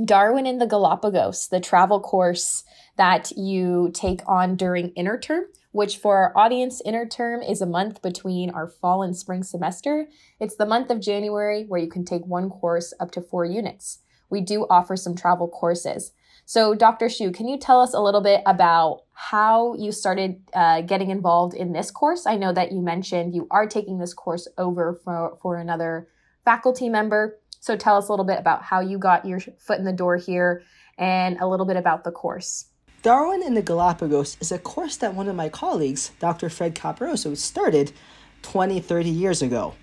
Darwin 0.04 0.46
in 0.46 0.58
the 0.58 0.68
Galapagos, 0.68 1.48
the 1.48 1.62
travel 1.62 2.02
course 2.02 2.64
that 2.98 3.32
you 3.38 3.92
take 3.94 4.22
on 4.28 4.56
during 4.58 4.92
interterm, 4.92 5.44
which 5.72 5.98
for 5.98 6.18
our 6.18 6.38
audience, 6.38 6.82
interterm 6.86 7.50
is 7.50 7.62
a 7.62 7.66
month 7.66 8.02
between 8.02 8.50
our 8.50 8.68
fall 8.68 9.04
and 9.04 9.16
spring 9.16 9.42
semester. 9.44 10.08
It's 10.40 10.58
the 10.58 10.66
month 10.66 10.90
of 10.90 11.00
January 11.00 11.64
where 11.66 11.80
you 11.80 11.88
can 11.90 12.04
take 12.04 12.26
one 12.26 12.50
course 12.50 12.94
up 13.00 13.12
to 13.12 13.22
four 13.22 13.46
units. 13.46 14.00
We 14.30 14.42
do 14.42 14.66
offer 14.70 14.96
some 14.96 15.16
travel 15.16 15.48
courses. 15.48 16.12
So, 16.48 16.76
Dr. 16.76 17.10
Shu, 17.10 17.32
can 17.32 17.48
you 17.48 17.58
tell 17.58 17.82
us 17.82 17.94
a 17.94 18.00
little 18.00 18.22
bit 18.22 18.42
about 18.46 19.02
how 19.14 19.74
you 19.76 19.92
started 19.92 20.42
uh, 20.54 20.82
getting 20.82 21.10
involved 21.10 21.56
in 21.56 21.74
this 21.74 21.90
course? 21.90 22.28
I 22.28 22.36
know 22.36 22.54
that 22.54 22.72
you 22.72 22.82
mentioned 22.82 23.34
you 23.34 23.48
are 23.50 23.66
taking 23.66 23.98
this 23.98 24.14
course 24.14 24.48
over 24.58 25.00
for, 25.04 25.38
for 25.42 25.58
another 25.58 26.08
faculty 26.44 26.88
member. 26.88 27.40
So 27.60 27.76
tell 27.76 27.98
us 27.98 28.10
a 28.10 28.12
little 28.12 28.26
bit 28.26 28.40
about 28.40 28.62
how 28.62 28.80
you 28.80 29.00
got 29.00 29.26
your 29.26 29.40
foot 29.40 29.80
in 29.80 29.86
the 29.86 29.92
door 29.92 30.18
here 30.18 30.62
and 31.00 31.40
a 31.40 31.48
little 31.48 31.66
bit 31.66 31.78
about 31.78 32.04
the 32.04 32.12
course. 32.12 32.66
Darwin 33.02 33.44
in 33.44 33.56
the 33.56 33.62
Galapagos 33.62 34.38
is 34.40 34.52
a 34.52 34.60
course 34.60 34.98
that 34.98 35.16
one 35.16 35.28
of 35.28 35.36
my 35.36 35.50
colleagues, 35.50 36.12
Dr. 36.20 36.50
Fred 36.50 36.76
Caporaso, 36.76 37.36
started 37.36 37.92
20, 38.44 38.80
30 38.80 39.10
years 39.10 39.42
ago. 39.42 39.74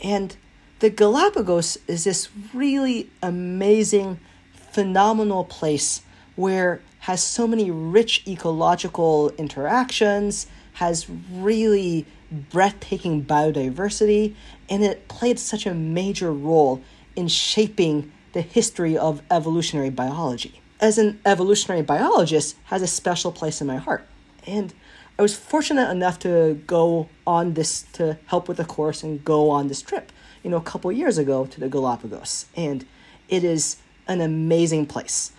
And 0.00 0.36
the 0.80 0.90
Galapagos 0.90 1.78
is 1.86 2.04
this 2.04 2.28
really 2.54 3.10
amazing, 3.22 4.20
phenomenal 4.52 5.44
place 5.44 6.02
where 6.36 6.80
has 7.00 7.22
so 7.22 7.46
many 7.46 7.70
rich 7.70 8.22
ecological 8.26 9.30
interactions, 9.30 10.46
has 10.74 11.08
really 11.32 12.06
breathtaking 12.30 13.24
biodiversity, 13.24 14.34
and 14.68 14.84
it 14.84 15.08
played 15.08 15.38
such 15.38 15.66
a 15.66 15.74
major 15.74 16.32
role 16.32 16.82
in 17.16 17.26
shaping 17.26 18.12
the 18.32 18.42
history 18.42 18.96
of 18.96 19.22
evolutionary 19.30 19.90
biology. 19.90 20.60
As 20.80 20.98
an 20.98 21.18
evolutionary 21.24 21.82
biologist, 21.82 22.56
has 22.64 22.82
a 22.82 22.86
special 22.86 23.32
place 23.32 23.60
in 23.60 23.66
my 23.66 23.78
heart. 23.78 24.06
And 24.46 24.72
I 25.18 25.22
was 25.22 25.34
fortunate 25.34 25.90
enough 25.90 26.20
to 26.20 26.62
go 26.66 27.08
on 27.26 27.54
this 27.54 27.82
to 27.94 28.18
help 28.26 28.46
with 28.46 28.58
the 28.58 28.64
course 28.64 29.02
and 29.02 29.24
go 29.24 29.50
on 29.50 29.66
this 29.66 29.82
trip, 29.82 30.12
you 30.42 30.50
know, 30.50 30.56
a 30.56 30.62
couple 30.62 30.90
years 30.92 31.18
ago 31.18 31.46
to 31.46 31.60
the 31.60 31.68
Galapagos. 31.68 32.46
And 32.56 32.86
it 33.28 33.44
is 33.44 33.76
an 34.06 34.20
amazing 34.20 34.86
place. 34.86 35.32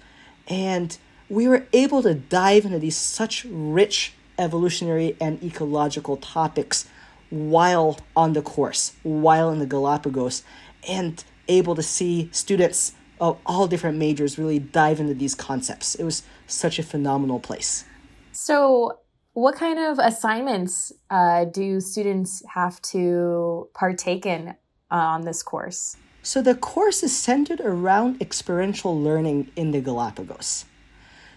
And 0.47 0.97
we 1.29 1.47
were 1.47 1.65
able 1.73 2.01
to 2.03 2.13
dive 2.13 2.65
into 2.65 2.79
these 2.79 2.97
such 2.97 3.45
rich 3.45 4.13
evolutionary 4.37 5.15
and 5.19 5.43
ecological 5.43 6.17
topics 6.17 6.87
while 7.29 7.99
on 8.15 8.33
the 8.33 8.41
course, 8.41 8.93
while 9.03 9.51
in 9.51 9.59
the 9.59 9.65
Galapagos, 9.65 10.43
and 10.87 11.23
able 11.47 11.75
to 11.75 11.83
see 11.83 12.29
students 12.31 12.93
of 13.19 13.37
all 13.45 13.67
different 13.67 13.97
majors 13.97 14.37
really 14.37 14.59
dive 14.59 14.99
into 14.99 15.13
these 15.13 15.35
concepts. 15.35 15.95
It 15.95 16.03
was 16.03 16.23
such 16.47 16.79
a 16.79 16.83
phenomenal 16.83 17.39
place. 17.39 17.85
So, 18.31 18.99
what 19.33 19.55
kind 19.55 19.77
of 19.77 19.99
assignments 19.99 20.91
uh, 21.09 21.45
do 21.45 21.79
students 21.79 22.43
have 22.53 22.81
to 22.81 23.69
partake 23.73 24.25
in 24.25 24.55
uh, 24.91 24.95
on 24.95 25.21
this 25.23 25.43
course? 25.43 25.97
So, 26.21 26.41
the 26.41 26.55
course 26.55 27.01
is 27.01 27.15
centered 27.15 27.61
around 27.61 28.21
experiential 28.21 28.99
learning 28.99 29.51
in 29.55 29.71
the 29.71 29.81
Galapagos. 29.81 30.65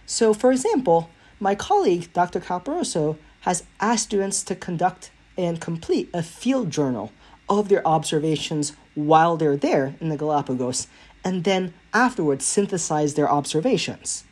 So, 0.06 0.34
for 0.34 0.50
example, 0.50 1.08
my 1.38 1.54
colleague, 1.54 2.12
Dr. 2.12 2.40
Caporaso, 2.40 3.16
has 3.40 3.64
asked 3.80 4.04
students 4.04 4.42
to 4.44 4.54
conduct 4.54 5.10
and 5.36 5.60
complete 5.60 6.10
a 6.12 6.22
field 6.22 6.70
journal 6.70 7.12
of 7.48 7.68
their 7.68 7.86
observations 7.86 8.72
while 8.94 9.36
they're 9.36 9.56
there 9.56 9.94
in 10.00 10.08
the 10.08 10.16
Galapagos, 10.16 10.88
and 11.24 11.44
then 11.44 11.74
afterwards 11.92 12.44
synthesize 12.44 13.14
their 13.14 13.30
observations. 13.30 14.24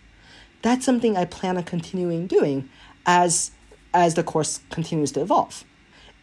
That's 0.62 0.84
something 0.84 1.16
I 1.16 1.24
plan 1.24 1.56
on 1.56 1.64
continuing 1.64 2.26
doing 2.26 2.68
as, 3.06 3.50
as 3.94 4.14
the 4.14 4.22
course 4.22 4.60
continues 4.70 5.12
to 5.12 5.22
evolve. 5.22 5.64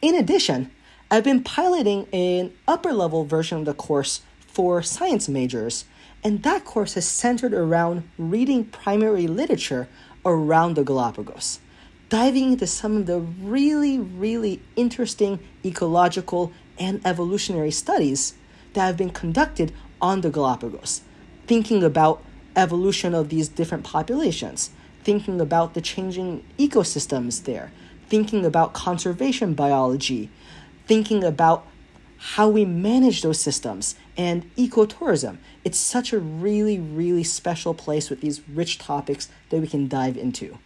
In 0.02 0.16
addition, 0.16 0.72
I've 1.10 1.24
been 1.24 1.42
piloting 1.42 2.06
an 2.12 2.52
upper 2.68 2.92
level 2.92 3.24
version 3.24 3.60
of 3.60 3.66
the 3.66 3.74
course 3.74 4.24
for 4.46 4.84
science 4.84 5.30
majors, 5.30 5.86
and 6.22 6.44
that 6.44 6.66
course 6.66 6.98
is 6.98 7.08
centered 7.08 7.54
around 7.54 8.10
reading 8.18 8.66
primary 8.66 9.26
literature 9.26 9.88
around 10.26 10.76
the 10.76 10.84
Galapagos, 10.84 11.62
diving 12.10 12.52
into 12.52 12.68
some 12.68 12.98
of 12.98 13.06
the 13.06 13.20
really, 13.22 13.98
really 13.98 14.62
interesting 14.76 15.40
ecological 15.64 16.52
and 16.78 17.00
evolutionary 17.06 17.72
studies 17.72 18.34
that 18.74 18.86
have 18.86 18.98
been 18.98 19.10
conducted 19.10 19.72
on 20.02 20.20
the 20.20 20.30
Galapagos, 20.30 21.04
thinking 21.46 21.86
about 21.86 22.22
evolution 22.58 23.16
of 23.16 23.30
these 23.30 23.48
different 23.48 23.86
populations, 23.86 24.72
thinking 25.06 25.40
about 25.40 25.74
the 25.74 25.80
changing 25.80 26.44
ecosystems 26.60 27.46
there, 27.46 27.72
thinking 28.10 28.46
about 28.46 28.74
conservation 28.74 29.54
biology, 29.54 30.30
thinking 30.88 31.24
about 31.24 31.66
how 32.18 32.50
we 32.50 32.66
manage 32.66 33.22
those 33.22 33.40
systems 33.40 33.96
and 34.18 34.54
ecotourism. 34.56 35.38
It's 35.64 35.78
such 35.78 36.12
a 36.14 36.20
really, 36.20 36.80
really 36.80 37.24
special 37.24 37.74
place 37.74 38.10
with 38.10 38.22
these 38.22 38.48
rich 38.50 38.80
topics 38.80 39.30
that 39.50 39.62
we 39.62 39.68
can 39.68 39.88
dive 39.88 40.18
into. 40.18 40.58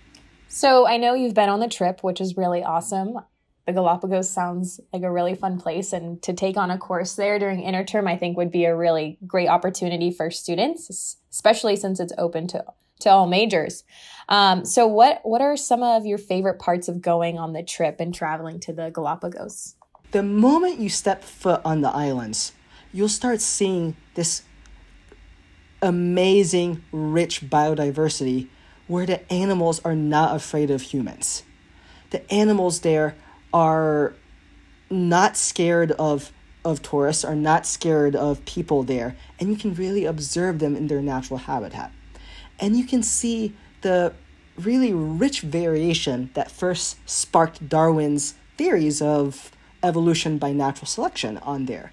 So 0.48 0.88
I 0.88 0.98
know 0.98 1.14
you've 1.14 1.34
been 1.34 1.50
on 1.50 1.60
the 1.60 1.68
trip, 1.68 2.04
which 2.04 2.22
is 2.22 2.38
really 2.38 2.64
awesome. 2.64 3.20
The 3.66 3.74
Galapagos 3.74 4.30
sounds 4.30 4.80
like 4.92 5.04
a 5.04 5.12
really 5.12 5.36
fun 5.36 5.60
place, 5.60 5.94
and 5.94 6.22
to 6.24 6.34
take 6.34 6.58
on 6.58 6.72
a 6.72 6.78
course 6.78 7.16
there 7.16 7.38
during 7.38 7.62
interterm, 7.62 8.10
I 8.10 8.18
think 8.18 8.36
would 8.36 8.52
be 8.52 8.66
a 8.66 8.76
really 8.76 9.18
great 9.28 9.48
opportunity 9.48 10.12
for 10.12 10.32
students, 10.32 11.16
especially 11.32 11.76
since 11.76 12.00
it's 12.00 12.14
open 12.18 12.48
to 12.48 12.66
to 13.02 13.10
all 13.10 13.28
majors. 13.28 13.84
Um, 14.30 14.66
so, 14.66 14.88
what 14.88 15.22
what 15.24 15.42
are 15.42 15.56
some 15.56 15.84
of 15.84 16.06
your 16.06 16.18
favorite 16.18 16.60
parts 16.60 16.88
of 16.88 17.02
going 17.02 17.38
on 17.38 17.54
the 17.54 17.64
trip 17.64 18.00
and 18.00 18.14
traveling 18.14 18.60
to 18.62 18.74
the 18.74 18.90
Galapagos? 18.90 19.76
The 20.12 20.24
moment 20.24 20.80
you 20.80 20.90
step 20.90 21.24
foot 21.24 21.62
on 21.64 21.82
the 21.82 21.90
islands, 21.90 22.52
you'll 22.92 23.10
start 23.10 23.40
seeing 23.40 23.96
this 24.16 24.44
amazing, 25.82 26.84
rich 26.92 27.42
biodiversity 27.42 28.50
where 28.88 29.06
the 29.06 29.32
animals 29.32 29.80
are 29.86 29.96
not 29.96 30.36
afraid 30.36 30.70
of 30.70 30.82
humans. 30.82 31.44
The 32.10 32.30
animals 32.32 32.82
there 32.82 33.16
are 33.54 34.14
not 34.90 35.38
scared 35.38 35.92
of 35.94 36.32
of 36.64 36.84
tourists, 36.84 37.26
are 37.26 37.36
not 37.36 37.66
scared 37.66 38.16
of 38.16 38.46
people 38.46 38.84
there, 38.84 39.16
and 39.40 39.50
you 39.50 39.56
can 39.56 39.74
really 39.74 40.06
observe 40.06 40.60
them 40.60 40.76
in 40.76 40.88
their 40.88 41.02
natural 41.02 41.40
habitat. 41.40 41.92
And 42.60 42.78
you 42.78 42.84
can 42.84 43.02
see 43.02 43.56
the 43.82 44.14
really 44.58 44.94
rich 44.94 45.42
variation 45.42 46.30
that 46.36 46.52
first 46.52 46.98
sparked 47.10 47.68
Darwin's 47.68 48.36
theories 48.58 49.02
of 49.02 49.52
evolution 49.84 50.38
by 50.38 50.52
natural 50.52 50.88
selection 50.88 51.38
on 51.40 51.66
there. 51.66 51.92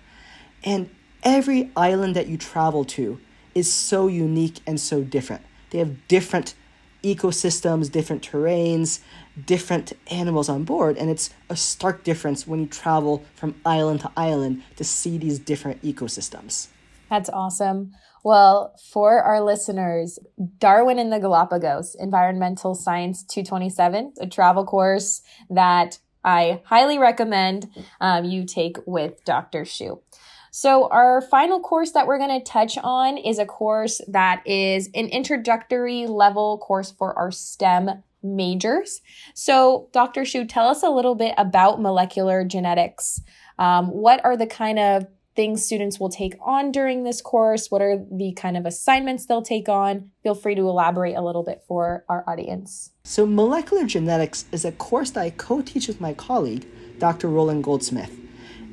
And 0.64 0.90
every 1.22 1.70
island 1.76 2.16
that 2.16 2.26
you 2.28 2.36
travel 2.36 2.84
to 2.84 3.20
is 3.54 3.72
so 3.72 4.06
unique 4.06 4.60
and 4.66 4.80
so 4.80 5.02
different. 5.02 5.42
They 5.70 5.78
have 5.78 6.06
different 6.08 6.54
ecosystems, 7.02 7.90
different 7.90 8.28
terrains, 8.28 9.00
different 9.46 9.92
animals 10.08 10.48
on 10.48 10.64
board, 10.64 10.96
and 10.96 11.08
it's 11.10 11.30
a 11.48 11.56
stark 11.56 12.02
difference 12.02 12.46
when 12.46 12.60
you 12.60 12.66
travel 12.66 13.24
from 13.34 13.54
island 13.64 14.00
to 14.00 14.10
island 14.16 14.62
to 14.76 14.84
see 14.84 15.16
these 15.18 15.38
different 15.38 15.82
ecosystems. 15.82 16.68
That's 17.08 17.30
awesome. 17.30 17.92
Well, 18.24 18.74
for 18.90 19.22
our 19.22 19.40
listeners, 19.40 20.18
Darwin 20.58 20.98
in 20.98 21.10
the 21.10 21.20
Galapagos, 21.20 21.94
Environmental 21.98 22.74
Science 22.74 23.22
227, 23.22 24.14
a 24.20 24.26
travel 24.26 24.64
course 24.64 25.22
that 25.48 25.98
I 26.28 26.60
highly 26.64 26.98
recommend 26.98 27.70
um, 28.02 28.26
you 28.26 28.44
take 28.44 28.76
with 28.84 29.24
Dr. 29.24 29.64
Shu. 29.64 30.02
So, 30.50 30.88
our 30.88 31.22
final 31.22 31.58
course 31.58 31.92
that 31.92 32.06
we're 32.06 32.18
going 32.18 32.38
to 32.38 32.44
touch 32.44 32.76
on 32.76 33.16
is 33.16 33.38
a 33.38 33.46
course 33.46 34.02
that 34.08 34.42
is 34.46 34.90
an 34.94 35.06
introductory 35.06 36.06
level 36.06 36.58
course 36.58 36.90
for 36.90 37.18
our 37.18 37.30
STEM 37.30 38.02
majors. 38.22 39.00
So, 39.34 39.88
Dr. 39.92 40.26
Shu, 40.26 40.44
tell 40.44 40.68
us 40.68 40.82
a 40.82 40.90
little 40.90 41.14
bit 41.14 41.34
about 41.38 41.80
molecular 41.80 42.44
genetics. 42.44 43.22
Um, 43.58 43.88
what 43.88 44.22
are 44.22 44.36
the 44.36 44.46
kind 44.46 44.78
of 44.78 45.06
things 45.38 45.64
students 45.64 46.00
will 46.00 46.08
take 46.08 46.34
on 46.40 46.72
during 46.72 47.04
this 47.04 47.20
course? 47.20 47.70
What 47.70 47.80
are 47.80 48.04
the 48.10 48.32
kind 48.32 48.56
of 48.56 48.66
assignments 48.66 49.24
they'll 49.24 49.40
take 49.40 49.68
on? 49.68 50.10
Feel 50.24 50.34
free 50.34 50.56
to 50.56 50.62
elaborate 50.62 51.14
a 51.14 51.22
little 51.22 51.44
bit 51.44 51.62
for 51.68 52.04
our 52.08 52.24
audience. 52.26 52.90
So, 53.04 53.24
molecular 53.24 53.84
genetics 53.84 54.46
is 54.50 54.64
a 54.64 54.72
course 54.72 55.12
that 55.12 55.20
I 55.20 55.30
co 55.30 55.62
teach 55.62 55.86
with 55.86 56.00
my 56.00 56.12
colleague, 56.12 56.66
Dr. 56.98 57.28
Roland 57.28 57.62
Goldsmith. 57.62 58.18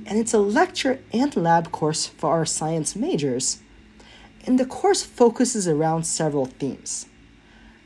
And 0.08 0.18
it's 0.18 0.34
a 0.34 0.40
lecture 0.40 1.00
and 1.14 1.36
lab 1.36 1.72
course 1.72 2.08
for 2.08 2.32
our 2.32 2.48
science 2.48 2.96
majors. 2.96 3.60
And 4.48 4.60
the 4.60 4.66
course 4.66 5.04
focuses 5.04 5.68
around 5.68 6.08
several 6.08 6.48
themes. 6.48 7.06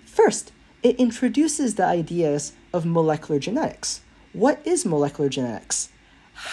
First, 0.06 0.54
it 0.84 0.96
introduces 0.96 1.76
the 1.76 1.86
ideas 1.86 2.54
of 2.72 2.86
molecular 2.86 3.42
genetics. 3.42 4.00
What 4.32 4.62
is 4.64 4.86
molecular 4.86 5.30
genetics? 5.30 5.90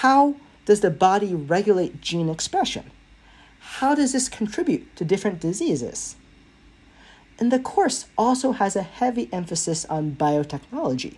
How 0.03 0.35
does 0.67 0.81
the 0.81 0.91
body 0.91 1.35
regulate 1.35 2.01
gene 2.03 2.29
expression? 2.29 2.91
How 3.59 3.95
does 3.95 4.13
this 4.13 4.29
contribute 4.29 4.95
to 4.97 5.05
different 5.05 5.41
diseases? 5.41 6.17
And 7.39 7.51
the 7.51 7.59
course 7.59 8.07
also 8.17 8.53
has 8.53 8.77
a 8.77 8.83
heavy 8.83 9.29
emphasis 9.33 9.85
on 9.87 10.17
biotechnology, 10.17 11.17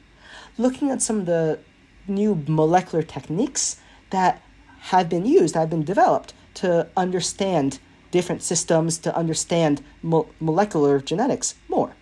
looking 0.56 0.90
at 0.90 1.02
some 1.02 1.20
of 1.20 1.26
the 1.26 1.58
new 2.06 2.44
molecular 2.46 3.02
techniques 3.02 3.80
that 4.10 4.42
have 4.80 5.08
been 5.08 5.26
used, 5.26 5.54
have 5.54 5.70
been 5.70 5.84
developed 5.84 6.34
to 6.54 6.88
understand 6.96 7.78
different 8.10 8.42
systems, 8.42 8.98
to 8.98 9.14
understand 9.14 9.82
mo- 10.02 10.28
molecular 10.40 10.98
genetics 11.00 11.54
more. 11.68 11.94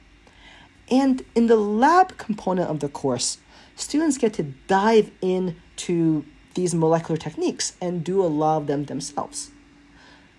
And 0.90 1.24
in 1.34 1.46
the 1.46 1.56
lab 1.56 2.16
component 2.16 2.70
of 2.70 2.80
the 2.80 2.88
course, 2.88 3.38
students 3.74 4.18
get 4.18 4.32
to 4.34 4.44
dive 4.68 5.10
into 5.20 6.24
these 6.56 6.74
molecular 6.74 7.16
techniques 7.16 7.74
and 7.80 8.02
do 8.02 8.20
a 8.20 8.26
lot 8.26 8.56
of 8.56 8.66
them 8.66 8.86
themselves. 8.86 9.52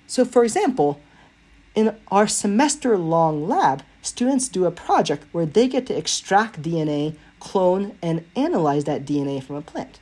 So, 0.06 0.26
for 0.26 0.44
example, 0.44 1.00
in 1.76 1.96
our 2.10 2.28
semester 2.28 2.98
long 2.98 3.48
lab, 3.48 3.84
students 4.02 4.50
do 4.50 4.66
a 4.66 4.72
project 4.72 5.26
where 5.32 5.46
they 5.46 5.68
get 5.68 5.86
to 5.88 5.98
extract 5.98 6.62
DNA, 6.62 7.16
clone, 7.40 7.96
and 8.02 8.26
analyze 8.36 8.84
that 8.86 9.06
DNA 9.06 9.42
from 9.42 9.56
a 9.56 9.62
plant. 9.62 10.00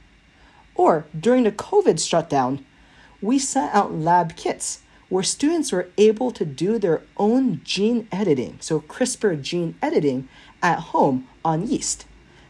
Or 0.74 1.06
during 1.18 1.44
the 1.44 1.52
COVID 1.52 2.06
shutdown, 2.06 2.66
we 3.22 3.40
sent 3.40 3.74
out 3.74 3.94
lab 3.94 4.36
kits 4.36 4.82
where 5.10 5.24
students 5.24 5.72
were 5.72 5.90
able 5.98 6.32
to 6.32 6.46
do 6.46 6.80
their 6.80 7.02
own 7.18 7.62
gene 7.64 8.08
editing, 8.12 8.58
so 8.60 8.80
CRISPR 8.80 9.42
gene 9.42 9.76
editing, 9.82 10.28
at 10.64 10.80
home 10.80 11.28
on 11.44 11.68
yeast. 11.68 12.06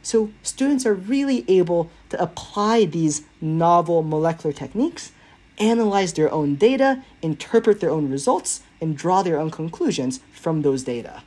So 0.05 0.29
students 0.43 0.85
are 0.85 0.93
really 0.93 1.43
able 1.47 1.89
to 2.09 2.21
apply 2.21 2.85
these 2.85 3.23
novel 3.41 4.03
molecular 4.03 4.53
techniques, 4.53 5.11
analyze 5.57 6.13
their 6.13 6.31
own 6.31 6.57
data, 6.57 7.03
interpret 7.23 7.79
their 7.79 7.89
own 7.89 8.11
results, 8.11 8.61
and 8.79 8.95
draw 8.95 9.23
their 9.23 9.39
own 9.39 9.49
conclusions 9.49 10.19
from 10.31 10.61
those 10.61 10.83
data. 10.83 11.23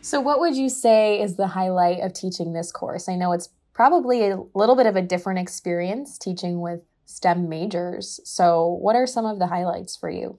So, 0.00 0.20
what 0.20 0.38
would 0.38 0.54
you 0.54 0.68
say 0.68 1.20
is 1.20 1.34
the 1.34 1.48
highlight 1.48 2.02
of 2.02 2.12
teaching 2.12 2.52
this 2.52 2.70
course? 2.70 3.08
I 3.08 3.16
know 3.16 3.32
it's 3.32 3.48
probably 3.72 4.30
a 4.30 4.40
little 4.54 4.76
bit 4.76 4.86
of 4.86 4.94
a 4.94 5.02
different 5.02 5.40
experience 5.40 6.16
teaching 6.16 6.60
with 6.60 6.82
STEM 7.06 7.48
majors. 7.48 8.20
So, 8.24 8.64
what 8.64 8.94
are 8.94 9.08
some 9.08 9.26
of 9.26 9.40
the 9.40 9.48
highlights 9.48 9.96
for 9.96 10.08
you? 10.08 10.38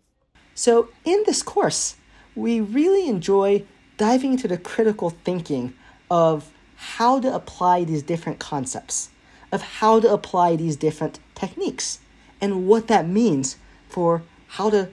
So, 0.56 0.88
in 1.04 1.24
this 1.26 1.44
course, 1.44 1.98
we 2.36 2.62
really 2.62 3.10
enjoy 3.10 3.66
diving 3.98 4.32
into 4.32 4.48
the 4.48 4.58
critical 4.58 5.10
thinking 5.10 5.74
of 6.10 6.52
how 6.96 7.20
to 7.20 7.34
apply 7.34 7.84
these 7.84 8.04
different 8.04 8.40
concepts, 8.40 9.10
of 9.52 9.62
how 9.62 10.00
to 10.00 10.12
apply 10.12 10.56
these 10.56 10.76
different 10.76 11.20
techniques, 11.36 12.00
and 12.40 12.68
what 12.68 12.88
that 12.88 13.08
means 13.08 13.58
for 13.88 14.24
how 14.48 14.70
to 14.70 14.90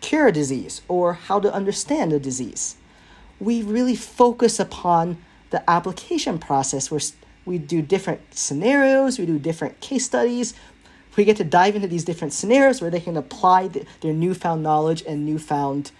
cure 0.00 0.28
a 0.28 0.32
disease 0.32 0.82
or 0.88 1.14
how 1.14 1.40
to 1.40 1.52
understand 1.52 2.12
a 2.12 2.18
disease 2.20 2.76
we 3.40 3.62
really 3.62 3.94
focus 3.94 4.58
upon 4.58 5.18
the 5.50 5.68
application 5.70 6.38
process 6.38 6.90
where 6.90 7.00
we 7.44 7.58
do 7.58 7.80
different 7.80 8.20
scenarios, 8.34 9.18
we 9.18 9.26
do 9.26 9.38
different 9.38 9.80
case 9.80 10.04
studies. 10.04 10.54
We 11.16 11.24
get 11.24 11.36
to 11.38 11.44
dive 11.44 11.74
into 11.74 11.88
these 11.88 12.04
different 12.04 12.32
scenarios 12.32 12.80
where 12.80 12.90
they 12.90 13.00
can 13.00 13.16
apply 13.16 13.68
the, 13.68 13.84
their 14.02 14.12
newfound 14.12 14.62
knowledge 14.62 15.02
and 15.06 15.24
newfound 15.26 15.90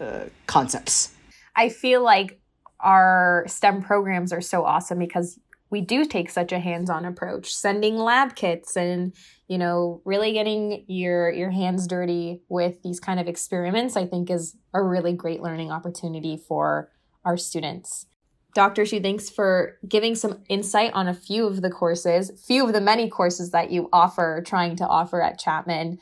uh, 0.00 0.26
concepts. 0.46 1.12
I 1.56 1.70
feel 1.70 2.02
like 2.02 2.39
our 2.82 3.44
STEM 3.46 3.82
programs 3.82 4.32
are 4.32 4.40
so 4.40 4.64
awesome 4.64 4.98
because 4.98 5.38
we 5.70 5.80
do 5.80 6.04
take 6.04 6.30
such 6.30 6.50
a 6.52 6.58
hands-on 6.58 7.04
approach 7.04 7.54
sending 7.54 7.96
lab 7.96 8.34
kits 8.34 8.76
and 8.76 9.14
you 9.48 9.56
know 9.56 10.02
really 10.04 10.32
getting 10.32 10.84
your 10.88 11.30
your 11.30 11.50
hands 11.50 11.86
dirty 11.86 12.42
with 12.48 12.82
these 12.82 12.98
kind 12.98 13.20
of 13.20 13.28
experiments 13.28 13.96
i 13.96 14.04
think 14.04 14.30
is 14.30 14.56
a 14.74 14.82
really 14.82 15.12
great 15.12 15.40
learning 15.40 15.70
opportunity 15.70 16.36
for 16.36 16.90
our 17.24 17.36
students. 17.36 18.06
Dr 18.52 18.84
shu 18.84 19.00
thanks 19.00 19.30
for 19.30 19.78
giving 19.86 20.16
some 20.16 20.42
insight 20.48 20.92
on 20.92 21.06
a 21.06 21.14
few 21.14 21.46
of 21.46 21.62
the 21.62 21.70
courses 21.70 22.32
few 22.44 22.66
of 22.66 22.72
the 22.72 22.80
many 22.80 23.08
courses 23.08 23.52
that 23.52 23.70
you 23.70 23.88
offer 23.92 24.42
trying 24.44 24.74
to 24.76 24.86
offer 24.86 25.22
at 25.22 25.38
chapman 25.38 25.98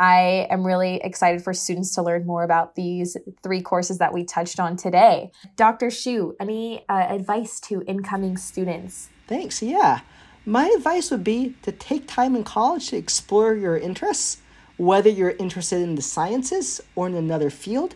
I 0.00 0.46
am 0.48 0.66
really 0.66 0.96
excited 1.04 1.44
for 1.44 1.52
students 1.52 1.94
to 1.94 2.02
learn 2.02 2.26
more 2.26 2.42
about 2.42 2.74
these 2.74 3.18
three 3.42 3.60
courses 3.60 3.98
that 3.98 4.14
we 4.14 4.24
touched 4.24 4.58
on 4.58 4.76
today. 4.76 5.30
Dr. 5.56 5.90
Shu, 5.90 6.34
any 6.40 6.86
uh, 6.88 7.06
advice 7.10 7.60
to 7.60 7.82
incoming 7.86 8.38
students? 8.38 9.10
Thanks. 9.26 9.62
Yeah. 9.62 10.00
My 10.46 10.72
advice 10.74 11.10
would 11.10 11.22
be 11.22 11.54
to 11.62 11.70
take 11.70 12.08
time 12.08 12.34
in 12.34 12.44
college 12.44 12.88
to 12.88 12.96
explore 12.96 13.54
your 13.54 13.76
interests, 13.76 14.38
whether 14.78 15.10
you're 15.10 15.36
interested 15.38 15.82
in 15.82 15.96
the 15.96 16.02
sciences 16.02 16.80
or 16.96 17.06
in 17.06 17.14
another 17.14 17.50
field. 17.50 17.94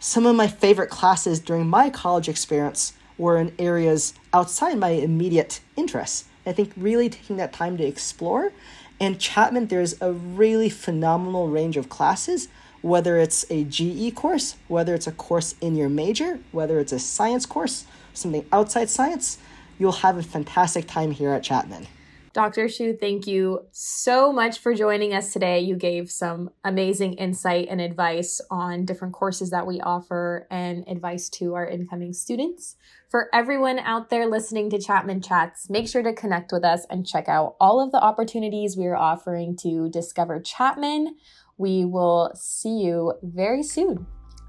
Some 0.00 0.26
of 0.26 0.34
my 0.34 0.48
favorite 0.48 0.90
classes 0.90 1.38
during 1.38 1.68
my 1.68 1.88
college 1.88 2.28
experience 2.28 2.94
were 3.16 3.38
in 3.38 3.54
areas 3.60 4.12
outside 4.32 4.76
my 4.76 4.90
immediate 4.90 5.60
interests. 5.76 6.24
I 6.44 6.52
think 6.52 6.72
really 6.76 7.08
taking 7.08 7.36
that 7.36 7.52
time 7.52 7.76
to 7.76 7.84
explore 7.84 8.52
and 9.00 9.18
Chapman, 9.18 9.66
there's 9.66 10.00
a 10.00 10.12
really 10.12 10.70
phenomenal 10.70 11.48
range 11.48 11.76
of 11.76 11.88
classes, 11.88 12.48
whether 12.82 13.18
it's 13.18 13.44
a 13.50 13.64
GE 13.64 14.14
course, 14.14 14.56
whether 14.68 14.94
it's 14.94 15.06
a 15.06 15.12
course 15.12 15.54
in 15.60 15.74
your 15.74 15.88
major, 15.88 16.38
whether 16.52 16.78
it's 16.78 16.92
a 16.92 16.98
science 16.98 17.46
course, 17.46 17.86
something 18.12 18.46
outside 18.52 18.88
science, 18.90 19.38
you'll 19.78 19.92
have 19.92 20.16
a 20.16 20.22
fantastic 20.22 20.86
time 20.86 21.10
here 21.10 21.30
at 21.30 21.42
Chapman. 21.42 21.86
Dr. 22.34 22.68
Shu, 22.68 22.96
thank 22.96 23.28
you 23.28 23.60
so 23.70 24.32
much 24.32 24.58
for 24.58 24.74
joining 24.74 25.14
us 25.14 25.32
today. 25.32 25.60
You 25.60 25.76
gave 25.76 26.10
some 26.10 26.50
amazing 26.64 27.14
insight 27.14 27.68
and 27.70 27.80
advice 27.80 28.40
on 28.50 28.84
different 28.84 29.14
courses 29.14 29.50
that 29.50 29.68
we 29.68 29.80
offer 29.80 30.48
and 30.50 30.82
advice 30.88 31.28
to 31.28 31.54
our 31.54 31.64
incoming 31.64 32.12
students. 32.12 32.74
For 33.08 33.28
everyone 33.32 33.78
out 33.78 34.10
there 34.10 34.26
listening 34.26 34.68
to 34.70 34.80
Chapman 34.80 35.22
Chats, 35.22 35.70
make 35.70 35.86
sure 35.86 36.02
to 36.02 36.12
connect 36.12 36.50
with 36.50 36.64
us 36.64 36.84
and 36.90 37.06
check 37.06 37.28
out 37.28 37.54
all 37.60 37.80
of 37.80 37.92
the 37.92 38.02
opportunities 38.02 38.76
we 38.76 38.86
are 38.86 38.96
offering 38.96 39.56
to 39.58 39.88
discover 39.88 40.40
Chapman. 40.40 41.14
We 41.56 41.84
will 41.84 42.32
see 42.34 42.80
you 42.80 43.14
very 43.22 43.62
soon. 43.62 44.08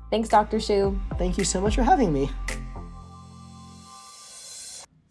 Thanks, 0.09 0.29
Dr. 0.29 0.59
Shu. 0.59 0.99
Thank 1.19 1.37
you 1.37 1.43
so 1.43 1.61
much 1.61 1.75
for 1.75 1.83
having 1.83 2.11
me. 2.11 2.31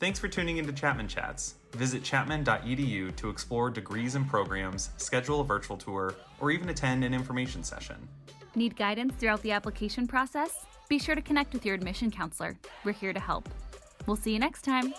Thanks 0.01 0.19
for 0.19 0.27
tuning 0.29 0.59
into 0.59 0.73
Chapman 0.73 1.07
Chats. 1.07 1.55
Visit 1.73 2.03
chapman.edu 2.03 3.15
to 3.15 3.29
explore 3.31 3.71
degrees 3.71 4.17
and 4.17 4.29
programs, 4.29 4.91
schedule 4.97 5.41
a 5.41 5.45
virtual 5.45 5.77
tour, 5.77 6.15
or 6.41 6.51
even 6.51 6.69
attend 6.69 7.05
an 7.05 7.15
information 7.15 7.63
session. 7.63 8.09
Need 8.57 8.77
guidance 8.77 9.15
throughout 9.19 9.41
the 9.43 9.53
application 9.53 10.07
process? 10.07 10.67
Be 10.89 10.99
sure 10.99 11.15
to 11.15 11.23
connect 11.23 11.53
with 11.53 11.65
your 11.65 11.77
admission 11.77 12.11
counselor. 12.11 12.59
We're 12.85 12.93
here 12.93 13.13
to 13.13 13.21
help. 13.21 13.49
We'll 14.07 14.17
see 14.17 14.33
you 14.33 14.39
next 14.39 14.63
time. 14.63 14.93